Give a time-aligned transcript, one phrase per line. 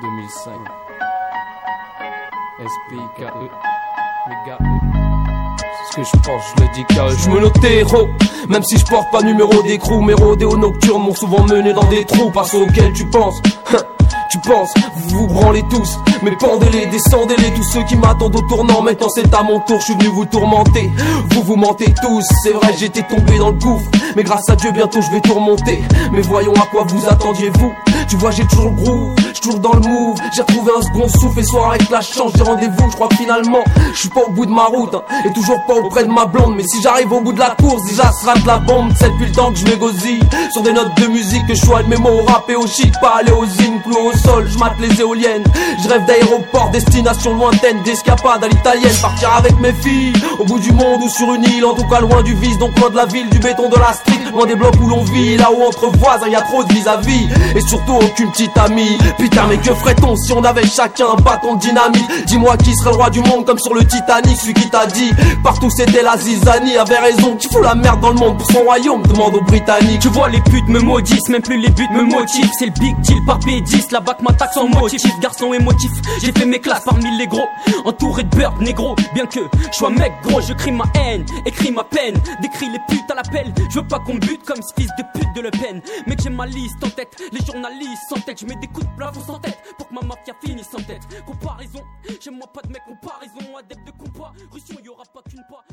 [0.00, 0.52] 2005.
[2.58, 3.26] SPIKE,
[4.28, 4.58] méga.
[5.90, 8.08] Ce que je pense, je le dis car je me note héros
[8.48, 12.04] Même si je porte pas numéro d'écrou Mes rodéos nocturnes m'ont souvent mené dans des
[12.04, 13.40] trous Parce auxquels tu penses
[14.30, 18.82] Tu penses, vous vous branlez tous, mais pendez-les, descendez-les, tous ceux qui m'attendent au tournant.
[18.82, 20.90] Maintenant c'est à mon tour, je suis venu vous tourmenter.
[21.30, 23.88] Vous vous mentez tous, c'est vrai, j'étais tombé dans le gouffre.
[24.16, 25.82] Mais grâce à Dieu, bientôt je vais tout remonter.
[26.12, 27.72] Mais voyons à quoi vous attendiez vous.
[28.08, 30.16] Tu vois, j'ai toujours le groove, j'suis toujours dans le move.
[30.34, 32.90] J'ai retrouvé un second souffle et soir avec la chance, j'ai rendez-vous.
[32.90, 33.62] Je crois finalement,
[33.92, 36.24] je suis pas au bout de ma route hein, et toujours pas auprès de ma
[36.24, 36.54] blonde.
[36.56, 38.92] Mais si j'arrive au bout de la course, déjà sera de la bombe.
[38.98, 39.66] C'est depuis le temps que je
[40.52, 42.92] sur des notes de musique que je de mes mots au rap et au shit,
[43.00, 44.48] pas aller aux zines, plus au sol.
[44.48, 45.44] Je les éoliennes,
[45.82, 48.94] je rêve d'aéroport, destination lointaine, d'escapade à l'italienne.
[49.02, 52.00] Partir avec mes filles au bout du monde ou sur une île, en tout cas
[52.00, 54.54] loin du vice, donc loin de la ville, du béton de la street, loin des
[54.54, 57.94] blocs où l'on vit, là où entre voisins y a trop de vis-à-vis et surtout
[57.94, 58.98] aucune petite amie.
[59.18, 62.26] Putain, mais que ferait-on si on avait chacun un bâton de dynamite?
[62.26, 65.10] Dis-moi qui serait le roi du monde comme sur le Titanic, celui qui t'a dit
[65.42, 67.36] partout c'était la zizanie, avait raison.
[67.36, 69.02] Qui fout la merde dans le monde pour son royaume?
[69.02, 70.00] Demande aux Britanniques.
[70.00, 72.50] Tu vois les putes me maudissent, même plus les buts me motivent.
[72.58, 75.02] C'est le big deal par P10, la bac m'attaque sans motif.
[75.20, 75.90] Garçon émotif,
[76.22, 77.48] j'ai fait mes classes parmi les gros,
[77.84, 78.94] entouré de beurre négro.
[79.14, 79.40] Bien que
[79.72, 83.14] je sois mec gros, je crie ma haine, écris ma peine, décris les putes à
[83.14, 83.52] l'appel.
[83.70, 85.80] Je veux pas qu'on me bute comme ce fils de pute de Le Pen.
[86.06, 88.40] Mais j'ai ma liste en tête, les journalistes sans tête.
[88.40, 91.02] Je mets des coups de plafond sans tête pour que ma mafia finisse en tête.
[91.26, 91.82] Comparaison,
[92.20, 94.32] j'aime moi pas de mes comparaisons, adepte de compas.
[94.50, 95.64] Russion, y aura pas qu'une pas.